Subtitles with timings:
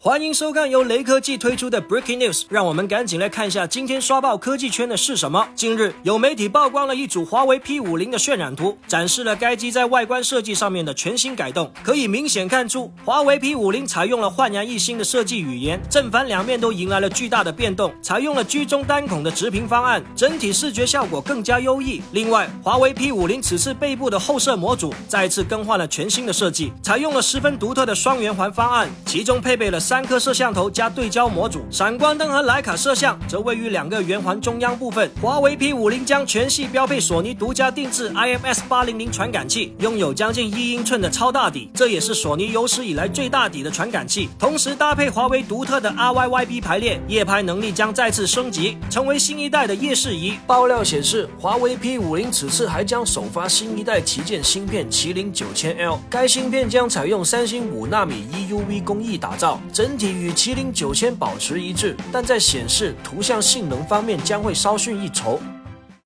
[0.00, 5.48] 欢迎收看由雷科技推出的 Breaking News，让我们赶紧来看一下今天刷爆科技圈的是什么。
[5.56, 11.68] 近日，有媒体曝光了一组华为 P50 的渲染图，展示了该机在外观设计上面的全新改动。
[11.82, 22.00] 可以明显看出，华为 P50 采用了焕然一新的设计语言，正反两面都迎来了巨大的变动，采用了居中单孔的直屏方案，整体视觉效果更加优异。
[22.12, 29.82] 另外，华为 P50 此次背部的后摄模组再次更换了全新的设计，采用了十分独特的双圆环方案，其中配备了。
[29.88, 35.10] 三三颗摄像头加对焦模组，闪光灯和徕卡摄像则位于两个圆环中央部分。
[35.20, 44.28] 华为 P50 将全系标配索尼独家定制 IMS 八零零传感器，拥有将近一英寸的超大底，这也是索尼有史以来最大底的传感器。
[44.38, 50.34] 同时搭配华为独特的 RYYB 排列，夜拍能力将再次升级，成为新一代的夜视仪。
[50.46, 59.60] 爆料显示，华为 P50 此次还将首发新一代旗舰芯片麒麟九千 L，该芯片将采用三星五纳米 EUV 工艺打造。
[59.78, 65.38] 整体与麒麟九千保持一致，但在显示图像性能方面将会稍逊一筹。